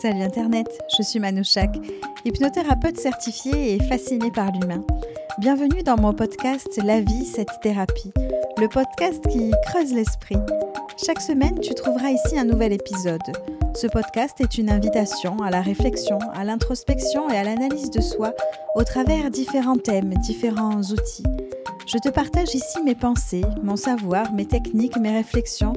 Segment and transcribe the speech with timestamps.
[0.00, 0.66] Salut Internet,
[0.96, 1.70] je suis Manouchak,
[2.24, 4.84] hypnothérapeute certifiée et fascinée par l'humain.
[5.38, 8.12] Bienvenue dans mon podcast La vie, cette thérapie,
[8.58, 10.38] le podcast qui creuse l'esprit.
[11.04, 13.20] Chaque semaine, tu trouveras ici un nouvel épisode.
[13.74, 18.34] Ce podcast est une invitation à la réflexion, à l'introspection et à l'analyse de soi
[18.74, 21.24] au travers différents thèmes, différents outils.
[21.84, 25.72] Je te partage ici mes pensées, mon savoir, mes techniques, mes réflexions,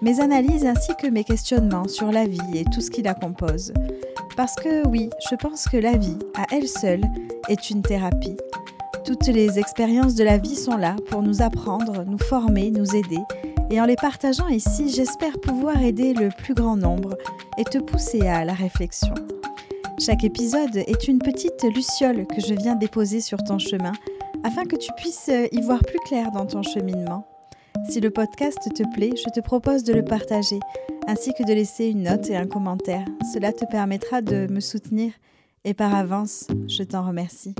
[0.00, 3.72] mes analyses ainsi que mes questionnements sur la vie et tout ce qui la compose.
[4.36, 7.02] Parce que oui, je pense que la vie, à elle seule,
[7.48, 8.36] est une thérapie.
[9.04, 13.20] Toutes les expériences de la vie sont là pour nous apprendre, nous former, nous aider.
[13.70, 17.16] Et en les partageant ici, j'espère pouvoir aider le plus grand nombre
[17.58, 19.14] et te pousser à la réflexion.
[19.98, 23.92] Chaque épisode est une petite luciole que je viens déposer sur ton chemin
[24.44, 27.26] afin que tu puisses euh, y voir plus clair dans ton cheminement.
[27.88, 30.58] Si le podcast te plaît, je te propose de le partager,
[31.06, 33.04] ainsi que de laisser une note et un commentaire.
[33.32, 35.12] Cela te permettra de me soutenir
[35.64, 37.54] et par avance, je t'en remercie.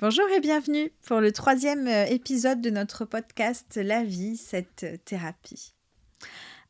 [0.00, 5.74] Bonjour et bienvenue pour le troisième euh, épisode de notre podcast La vie, cette thérapie.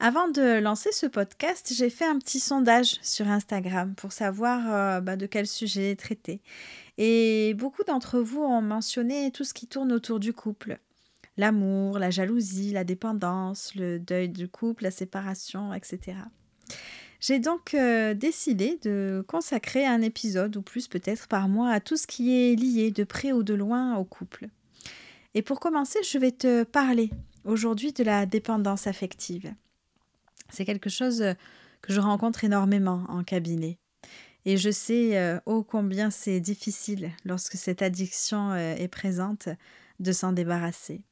[0.01, 5.01] Avant de lancer ce podcast, j'ai fait un petit sondage sur Instagram pour savoir euh,
[5.01, 6.41] bah, de quel sujet traiter.
[6.99, 10.79] Et beaucoup d'entre vous ont mentionné tout ce qui tourne autour du couple.
[11.37, 16.19] L'amour, la jalousie, la dépendance, le deuil du couple, la séparation, etc.
[17.21, 21.97] J'ai donc euh, décidé de consacrer un épisode ou plus peut-être par mois à tout
[21.97, 24.49] ce qui est lié de près ou de loin au couple.
[25.35, 27.11] Et pour commencer, je vais te parler
[27.45, 29.55] aujourd'hui de la dépendance affective.
[30.51, 31.35] C'est quelque chose euh,
[31.81, 33.79] que je rencontre énormément en cabinet.
[34.45, 39.49] Et je sais euh, ô combien c'est difficile lorsque cette addiction euh, est présente
[40.01, 41.03] de s'en débarrasser.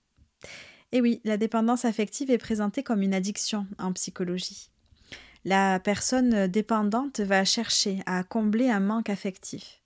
[0.92, 4.70] Et oui, la dépendance affective est présentée comme une addiction en psychologie.
[5.44, 9.82] La personne dépendante va chercher à combler un manque affectif.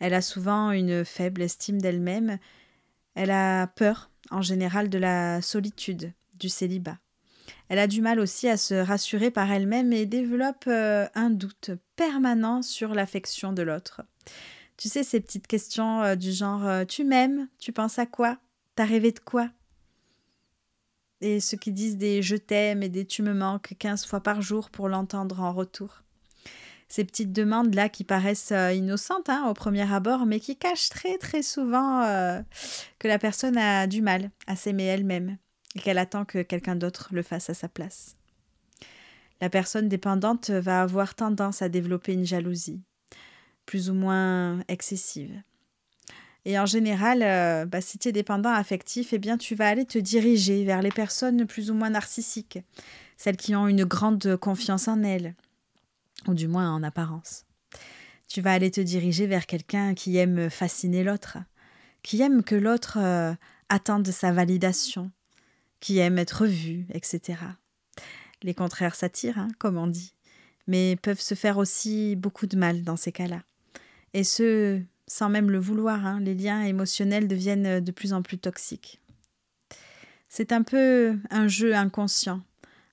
[0.00, 2.38] Elle a souvent une faible estime d'elle-même.
[3.14, 6.98] Elle a peur, en général, de la solitude, du célibat.
[7.68, 11.70] Elle a du mal aussi à se rassurer par elle-même et développe euh, un doute
[11.98, 14.02] permanent sur l'affection de l'autre.
[14.76, 18.38] Tu sais, ces petites questions euh, du genre euh, Tu m'aimes Tu penses à quoi?
[18.76, 19.50] T'as rêvé de quoi?
[21.20, 24.40] Et ceux qui disent des je t'aime et des tu me manques 15 fois par
[24.40, 26.04] jour pour l'entendre en retour.
[26.88, 31.42] Ces petites demandes-là qui paraissent innocentes hein, au premier abord, mais qui cachent très très
[31.42, 32.02] souvent
[32.98, 35.36] que la personne a du mal à s'aimer elle-même
[35.74, 38.17] et qu'elle attend que quelqu'un d'autre le fasse à sa place.
[39.40, 42.82] La personne dépendante va avoir tendance à développer une jalousie,
[43.66, 45.42] plus ou moins excessive.
[46.44, 49.84] Et en général, euh, bah, si tu es dépendant affectif, eh bien, tu vas aller
[49.84, 52.60] te diriger vers les personnes plus ou moins narcissiques,
[53.16, 55.34] celles qui ont une grande confiance en elles,
[56.26, 57.44] ou du moins en apparence.
[58.28, 61.38] Tu vas aller te diriger vers quelqu'un qui aime fasciner l'autre,
[62.02, 63.34] qui aime que l'autre euh,
[63.68, 65.10] attende sa validation,
[65.80, 67.36] qui aiment être vus, etc.
[68.42, 70.14] Les contraires s'attirent, hein, comme on dit,
[70.66, 73.42] mais peuvent se faire aussi beaucoup de mal dans ces cas-là.
[74.14, 78.38] Et ce, sans même le vouloir, hein, les liens émotionnels deviennent de plus en plus
[78.38, 79.00] toxiques.
[80.28, 82.42] C'est un peu un jeu inconscient,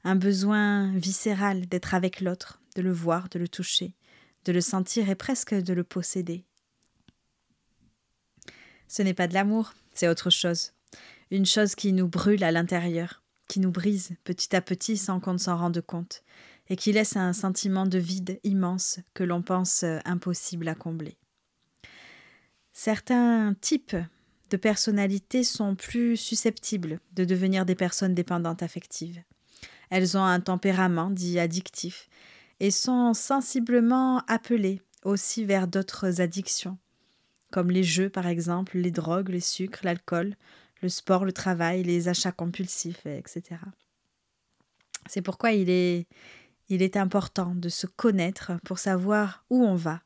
[0.03, 3.93] un besoin viscéral d'être avec l'autre, de le voir, de le toucher,
[4.45, 6.45] de le sentir et presque de le posséder.
[8.87, 10.71] Ce n'est pas de l'amour, c'est autre chose
[11.31, 15.33] une chose qui nous brûle à l'intérieur, qui nous brise petit à petit sans qu'on
[15.33, 16.23] ne s'en rende compte,
[16.69, 21.17] et qui laisse un sentiment de vide immense que l'on pense euh, impossible à combler.
[22.73, 23.95] Certains types
[24.49, 29.21] de personnalités sont plus susceptibles de devenir des personnes dépendantes affectives.
[29.89, 32.09] Elles ont un tempérament dit addictif
[32.59, 36.77] et sont sensiblement appelées aussi vers d'autres addictions,
[37.51, 40.35] comme les jeux par exemple, les drogues, les sucres, l'alcool,
[40.81, 43.59] le sport, le travail, les achats compulsifs, etc.
[45.07, 46.07] C'est pourquoi il est,
[46.69, 50.01] il est important de se connaître pour savoir où on va,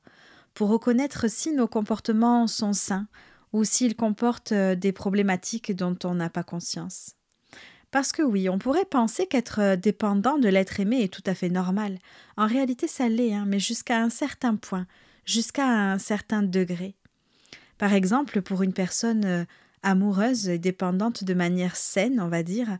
[0.54, 3.08] pour reconnaître si nos comportements sont sains
[3.54, 7.16] ou s'ils comportent euh, des problématiques dont on n'a pas conscience.
[7.92, 11.34] Parce que oui, on pourrait penser qu'être euh, dépendant de l'être aimé est tout à
[11.34, 11.98] fait normal.
[12.38, 14.86] En réalité, ça l'est, hein, mais jusqu'à un certain point,
[15.26, 16.96] jusqu'à un certain degré.
[17.78, 19.46] Par exemple, pour une personne euh,
[19.84, 22.78] amoureuse et dépendante de manière saine, on va dire,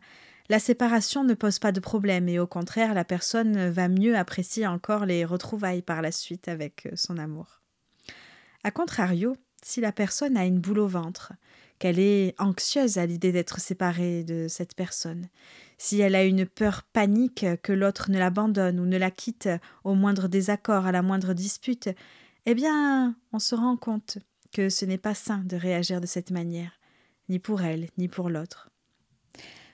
[0.48, 4.66] la séparation ne pose pas de problème et au contraire, la personne va mieux apprécier
[4.66, 7.60] encore les retrouvailles par la suite avec euh, son amour.
[8.64, 11.32] A contrario, si la personne a une boule au ventre,
[11.78, 15.28] qu'elle est anxieuse à l'idée d'être séparée de cette personne,
[15.78, 19.48] si elle a une peur panique que l'autre ne l'abandonne ou ne la quitte
[19.84, 21.88] au moindre désaccord, à la moindre dispute,
[22.44, 24.18] eh bien, on se rend compte
[24.52, 26.72] que ce n'est pas sain de réagir de cette manière,
[27.30, 28.68] ni pour elle, ni pour l'autre.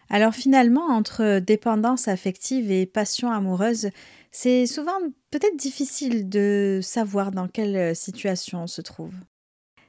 [0.09, 3.91] Alors finalement, entre dépendance affective et passion amoureuse,
[4.31, 4.99] c'est souvent
[5.31, 9.15] peut-être difficile de savoir dans quelle situation on se trouve.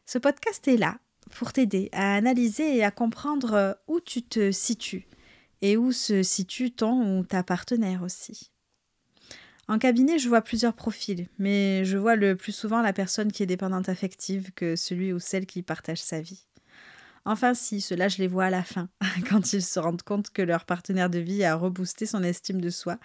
[0.06, 0.98] Ce podcast est là
[1.36, 5.06] pour t'aider à analyser et à comprendre où tu te situes
[5.62, 8.52] et où se situe ton ou ta partenaire aussi.
[9.68, 13.44] En cabinet, je vois plusieurs profils, mais je vois le plus souvent la personne qui
[13.44, 16.47] est dépendante affective que celui ou celle qui partage sa vie.
[17.29, 18.88] Enfin si, cela je les vois à la fin,
[19.29, 22.69] quand ils se rendent compte que leur partenaire de vie a reboosté son estime de
[22.69, 23.00] soi,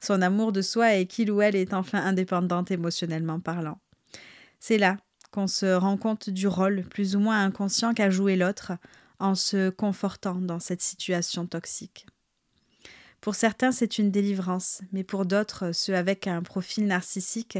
[0.00, 3.78] son amour de soi et qu'il ou elle est enfin indépendante émotionnellement parlant.
[4.58, 4.96] C'est là
[5.32, 8.72] qu'on se rend compte du rôle plus ou moins inconscient qu'a joué l'autre
[9.18, 12.06] en se confortant dans cette situation toxique.
[13.20, 17.58] Pour certains, c'est une délivrance, mais pour d'autres, ceux avec un profil narcissique,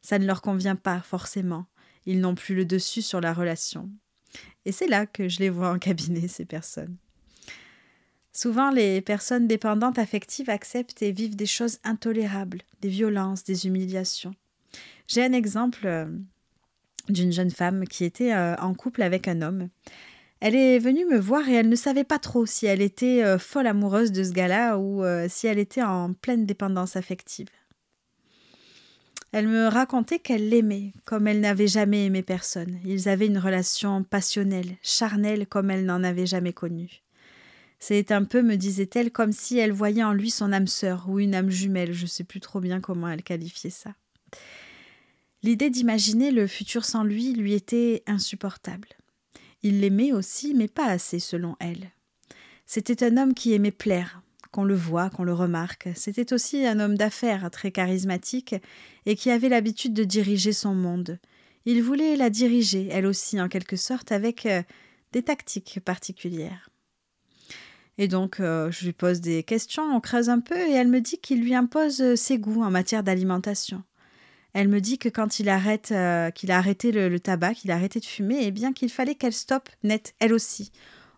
[0.00, 1.66] ça ne leur convient pas forcément.
[2.06, 3.90] Ils n'ont plus le dessus sur la relation.
[4.64, 6.96] Et c'est là que je les vois en cabinet, ces personnes.
[8.32, 14.34] Souvent, les personnes dépendantes affectives acceptent et vivent des choses intolérables, des violences, des humiliations.
[15.08, 16.06] J'ai un exemple euh,
[17.08, 19.68] d'une jeune femme qui était euh, en couple avec un homme.
[20.38, 23.38] Elle est venue me voir et elle ne savait pas trop si elle était euh,
[23.38, 27.48] folle amoureuse de ce gars-là ou si elle était en pleine dépendance affective.
[29.32, 32.80] Elle me racontait qu'elle l'aimait comme elle n'avait jamais aimé personne.
[32.84, 37.02] Ils avaient une relation passionnelle, charnelle comme elle n'en avait jamais connue.
[37.78, 41.18] C'est un peu, me disait-elle, comme si elle voyait en lui son âme sœur ou
[41.18, 43.94] une âme jumelle, je ne sais plus trop bien comment elle qualifiait ça.
[45.42, 48.88] L'idée d'imaginer le futur sans lui lui était insupportable.
[49.62, 51.90] Il l'aimait aussi, mais pas assez selon elle.
[52.66, 55.88] C'était un homme qui aimait plaire, qu'on le voit, qu'on le remarque.
[55.94, 58.54] C'était aussi un homme d'affaires très charismatique
[59.06, 61.18] et qui avait l'habitude de diriger son monde.
[61.66, 64.62] Il voulait la diriger, elle aussi, en quelque sorte, avec euh,
[65.12, 66.70] des tactiques particulières.
[67.98, 71.00] Et donc, euh, je lui pose des questions, on creuse un peu, et elle me
[71.00, 73.82] dit qu'il lui impose ses goûts en matière d'alimentation.
[74.52, 77.74] Elle me dit que quand il arrête, euh, qu'il a arrêté le, tabac, qu'il a
[77.74, 80.72] arrêté de fumer, eh bien qu'il fallait qu'elle stoppe net, elle aussi,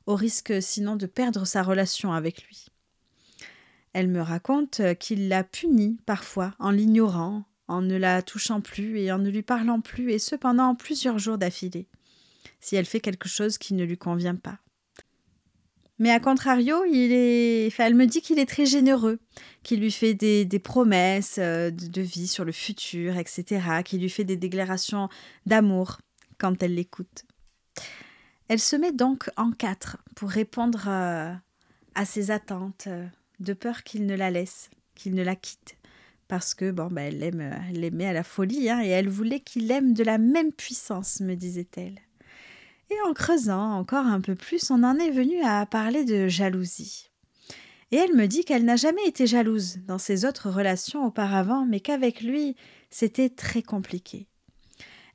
[0.06, 2.66] au risque sinon de perdre sa relation avec lui.
[3.92, 8.98] Elle me raconte euh, qu'il l'a punie parfois en l'ignorant, en ne la touchant plus
[8.98, 11.86] et en ne lui parlant plus, et ce pendant plusieurs jours d'affilée,
[12.60, 14.58] si elle fait quelque chose qui ne lui convient pas.
[15.98, 19.20] Mais à contrario, il est, elle me dit qu'il est très généreux,
[19.62, 24.24] qu'il lui fait des, promesses euh, de, vie sur le futur, etc., qu'il lui fait
[24.24, 25.08] des déclarations
[25.46, 25.98] d'amour
[26.38, 27.24] quand elle l'écoute.
[28.48, 31.32] Elle se met donc en quatre pour répondre euh,
[31.94, 32.88] à ses attentes,
[33.42, 35.76] de peur qu'il ne la laisse, qu'il ne la quitte.
[36.28, 37.18] Parce que, bon, ben, elle
[37.72, 41.34] l'aimait à la folie, hein, et elle voulait qu'il l'aime de la même puissance, me
[41.34, 41.98] disait-elle.
[42.90, 47.10] Et en creusant encore un peu plus, on en est venu à parler de jalousie.
[47.90, 51.80] Et elle me dit qu'elle n'a jamais été jalouse dans ses autres relations auparavant, mais
[51.80, 52.56] qu'avec lui,
[52.90, 54.26] c'était très compliqué.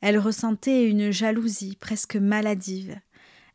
[0.01, 2.99] Elle ressentait une jalousie presque maladive.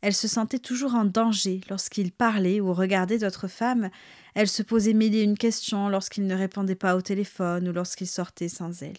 [0.01, 3.91] Elle se sentait toujours en danger lorsqu'il parlait ou regardait d'autres femmes.
[4.35, 8.49] Elle se posait mille une questions lorsqu'il ne répondait pas au téléphone ou lorsqu'il sortait
[8.49, 8.99] sans elle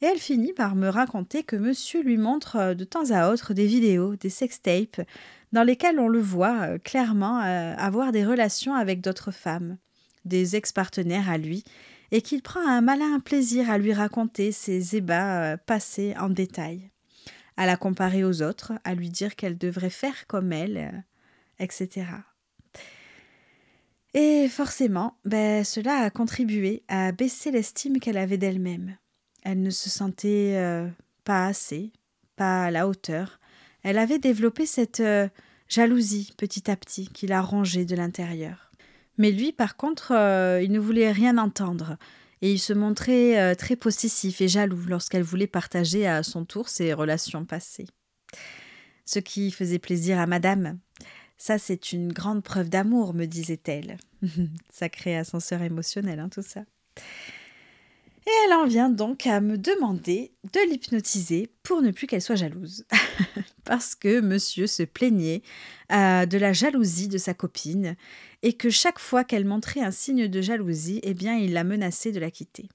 [0.00, 3.54] et elle finit par me raconter que monsieur lui montre euh, de temps à autre
[3.54, 5.00] des vidéos, des sextapes,
[5.52, 9.76] dans lesquelles on le voit euh, clairement euh, avoir des relations avec d'autres femmes,
[10.24, 11.64] des ex-partenaires à lui,
[12.10, 16.90] et qu'il prend un malin plaisir à lui raconter ses ébats passés en détail,
[17.58, 21.04] à la comparer aux autres, à lui dire qu'elle devrait faire comme elle,
[21.58, 22.06] etc.
[24.14, 28.96] Et forcément, ben, cela a contribué à baisser l'estime qu'elle avait d'elle-même.
[29.42, 30.88] Elle ne se sentait euh,
[31.24, 31.92] pas assez,
[32.36, 33.38] pas à la hauteur.
[33.82, 35.28] Elle avait développé cette euh,
[35.68, 38.72] jalousie petit à petit qui la rongeait de l'intérieur.
[39.18, 41.98] Mais lui, par contre, euh, il ne voulait rien entendre,
[42.40, 46.92] et il se montrait très possessif et jaloux lorsqu'elle voulait partager à son tour ses
[46.92, 47.88] relations passées.
[49.06, 50.78] Ce qui faisait plaisir à madame.
[51.38, 53.96] Ça, c'est une grande preuve d'amour, me disait-elle.
[54.70, 56.62] Sacré ascenseur émotionnel, hein, tout ça.
[58.26, 62.34] Et elle en vient donc à me demander de l'hypnotiser pour ne plus qu'elle soit
[62.34, 62.84] jalouse.
[63.64, 65.42] Parce que monsieur se plaignait
[65.92, 67.96] euh, de la jalousie de sa copine
[68.42, 72.12] et que chaque fois qu'elle montrait un signe de jalousie, eh bien, il la menaçait
[72.12, 72.68] de la quitter.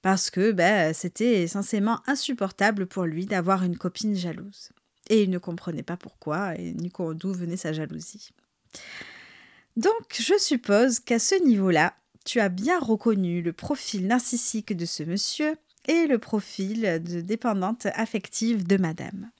[0.00, 4.70] Parce que ben, c'était essentiellement insupportable pour lui d'avoir une copine jalouse.
[5.10, 8.30] Et il ne comprenait pas pourquoi et d'où venait sa jalousie.
[9.76, 11.94] Donc, je suppose qu'à ce niveau-là,
[12.24, 15.56] tu as bien reconnu le profil narcissique de ce monsieur
[15.86, 19.30] et le profil de dépendante affective de madame.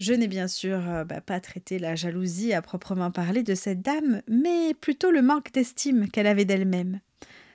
[0.00, 3.82] Je n'ai bien sûr euh, bah, pas traité la jalousie à proprement parler de cette
[3.82, 7.00] dame, mais plutôt le manque d'estime qu'elle avait d'elle-même.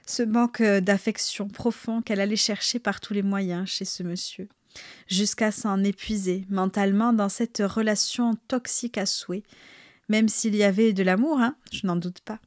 [0.06, 4.48] Ce manque d'affection profond qu'elle allait chercher par tous les moyens chez ce monsieur,
[5.08, 9.44] jusqu'à s'en épuiser mentalement dans cette relation toxique à souhait,
[10.08, 12.40] même s'il y avait de l'amour, hein, je n'en doute pas.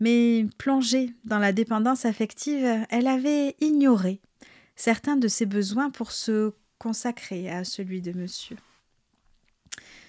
[0.00, 4.20] Mais plongée dans la dépendance affective, elle avait ignoré
[4.76, 8.56] certains de ses besoins pour se consacrer à celui de monsieur.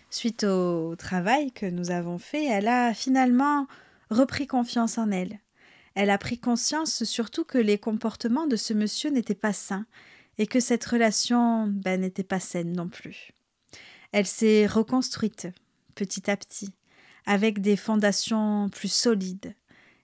[0.09, 3.67] Suite au travail que nous avons fait, elle a finalement
[4.09, 5.39] repris confiance en elle.
[5.93, 9.85] Elle a pris conscience surtout que les comportements de ce monsieur n'étaient pas sains
[10.37, 13.31] et que cette relation ben, n'était pas saine non plus.
[14.11, 15.47] Elle s'est reconstruite
[15.95, 16.73] petit à petit,
[17.25, 19.55] avec des fondations plus solides,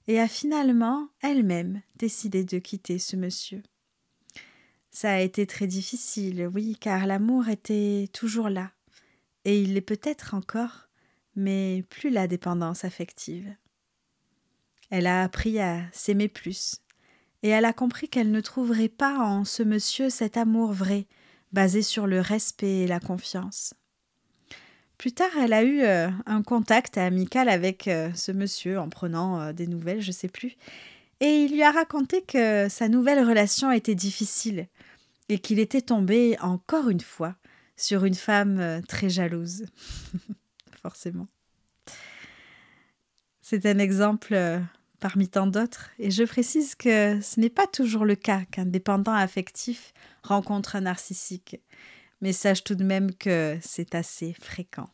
[0.08, 3.62] et a finalement elle-même décidé de quitter ce monsieur.
[4.90, 8.72] Ça a été très difficile, oui, car l'amour était toujours là,
[9.46, 10.90] et il l'est peut-être encore,
[11.36, 13.54] mais plus la dépendance affective.
[14.90, 16.82] Elle a appris à s'aimer plus,
[17.44, 21.08] et elle a compris qu'elle ne trouverait pas en ce monsieur cet amour vrai,
[21.52, 23.74] basé sur le respect et la confiance.
[24.98, 29.42] Plus tard, elle a eu euh, un contact amical avec euh, ce monsieur en prenant
[29.42, 30.56] euh, des nouvelles, je sais plus,
[31.20, 34.68] et il lui a raconté que sa nouvelle relation était difficile
[35.28, 37.36] et qu'il était tombé encore une fois
[37.76, 39.66] sur une femme très jalouse.
[40.84, 41.28] Forcément.
[43.42, 44.36] C'est un exemple
[45.02, 49.14] parmi tant d'autres, et je précise que ce n'est pas toujours le cas qu'un dépendant
[49.14, 49.94] affectif
[50.24, 51.60] rencontre un narcissique,
[52.22, 54.88] mais sache tout de même que c'est assez fréquent.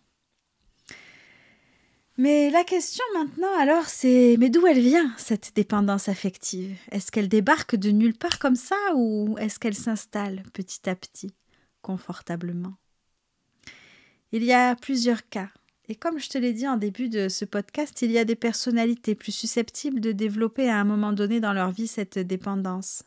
[2.17, 6.75] Mais la question maintenant alors c'est mais d'où elle vient cette dépendance affective?
[6.89, 11.35] Est-ce qu'elle débarque de nulle part comme ça ou est-ce qu'elle s'installe petit à petit,
[11.83, 12.73] confortablement?
[14.31, 15.49] Il y a plusieurs cas
[15.89, 18.35] et comme je te l'ai dit en début de ce podcast, il y a des
[18.35, 23.03] personnalités plus susceptibles de développer à un moment donné dans leur vie cette dépendance.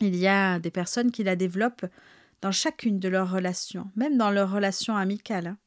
[0.00, 1.86] Il y a des personnes qui la développent
[2.40, 5.46] dans chacune de leurs relations, même dans leurs relations amicales.
[5.46, 5.58] Hein.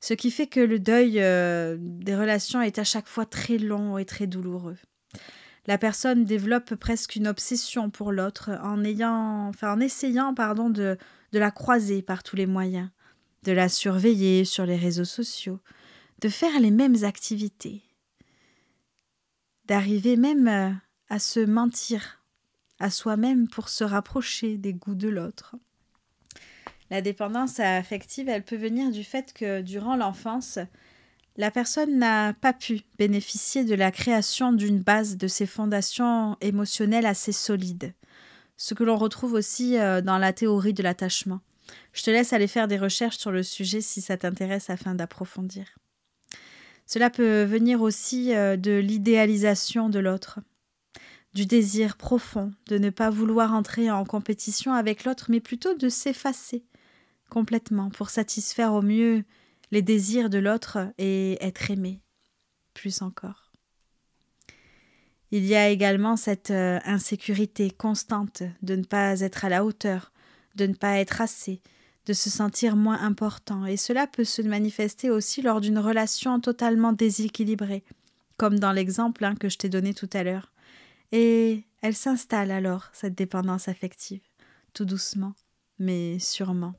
[0.00, 3.96] Ce qui fait que le deuil euh, des relations est à chaque fois très long
[3.96, 4.76] et très douloureux.
[5.66, 10.98] La personne développe presque une obsession pour l'autre en ayant, en essayant, pardon, de
[11.32, 12.90] la croiser par tous les moyens
[13.44, 15.60] de la surveiller sur les réseaux sociaux,
[16.20, 17.82] de faire les mêmes activités,
[19.66, 20.70] d'arriver même euh,
[21.08, 22.22] à se mentir
[22.78, 25.54] à soi-même pour se rapprocher des goûts de l'autre.
[26.90, 30.58] La dépendance affective, elle peut venir du fait que durant l'enfance,
[31.36, 37.06] la personne n'a pas pu bénéficier de la création d'une base de ses fondations émotionnelles
[37.06, 37.94] assez solides,
[38.56, 41.40] ce que l'on retrouve aussi euh, dans la théorie de l'attachement.
[41.92, 45.66] Je te laisse aller faire des recherches sur le sujet si ça t'intéresse afin d'approfondir.
[46.86, 50.40] Cela peut venir aussi euh, de l'idéalisation de l'autre,
[51.34, 55.88] du désir profond de ne pas vouloir entrer en compétition avec l'autre, mais plutôt de
[55.88, 56.64] s'effacer
[57.30, 59.24] complètement pour satisfaire au mieux
[59.70, 62.02] les désirs de l'autre et être aimé,
[62.74, 63.52] plus encore.
[65.30, 70.11] Il y a également cette euh, insécurité constante de ne pas être à la hauteur,
[70.56, 71.60] de ne pas être assez,
[72.06, 76.92] de se sentir moins important, et cela peut se manifester aussi lors d'une relation totalement
[76.92, 77.84] déséquilibrée,
[78.36, 80.52] comme dans l'exemple hein, que je t'ai donné tout à l'heure.
[81.12, 84.22] Et elle s'installe alors, cette dépendance affective,
[84.72, 85.34] tout doucement,
[85.78, 86.74] mais sûrement.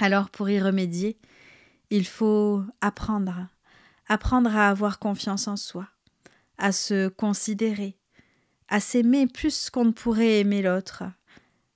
[0.00, 1.18] Alors pour y remédier,
[1.90, 3.46] il faut apprendre,
[4.08, 5.88] apprendre à avoir confiance en soi,
[6.58, 7.96] à se considérer,
[8.68, 11.04] à s'aimer plus qu'on ne pourrait aimer l'autre,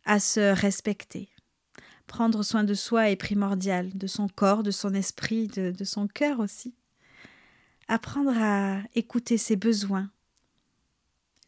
[0.09, 1.29] à se respecter.
[2.07, 6.41] Prendre soin de soi est primordial, de son corps, de son esprit, de, son cœur
[6.41, 6.75] aussi.
[7.89, 10.11] Apprendre à écouter ses besoins,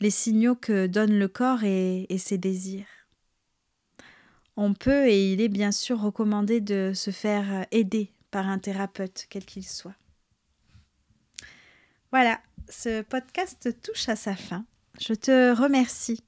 [0.00, 2.86] les signaux que donne le corps et, et ses désirs.
[4.56, 9.26] On peut et il est bien sûr recommandé de se faire aider par un thérapeute,
[9.30, 9.96] quel qu'il soit.
[12.12, 14.66] Voilà, ce podcast touche à sa fin.
[15.00, 16.22] Je te remercie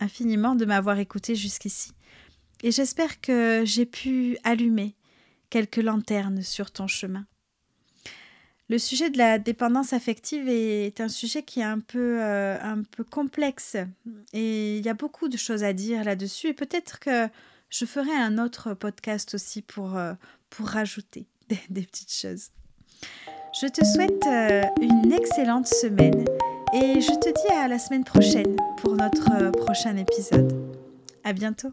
[0.00, 1.92] infiniment de m'avoir écouté jusqu'ici.
[2.62, 4.94] Et j'espère que j'ai pu allumer
[5.50, 7.26] quelques lanternes sur ton chemin.
[8.68, 12.82] Le sujet de la dépendance affective est un sujet qui est un peu, euh, un
[12.82, 13.76] peu complexe
[14.32, 17.28] et il y a beaucoup de choses à dire là-dessus et peut-être que
[17.70, 20.14] je ferai un autre podcast aussi pour, euh,
[20.50, 21.28] pour rajouter
[21.70, 22.50] des petites choses.
[23.60, 26.24] Je te souhaite euh, une excellente semaine
[26.72, 30.52] et je te dis à la semaine prochaine pour notre euh, prochain épisode.
[31.24, 31.72] À bientôt.